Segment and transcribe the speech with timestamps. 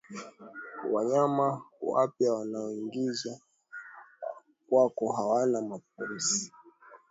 [0.93, 3.33] Wanayama wapya wanaoingizwa
[4.69, 6.51] kwako hawana maambukizi